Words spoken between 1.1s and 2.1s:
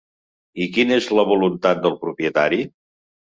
la voluntat del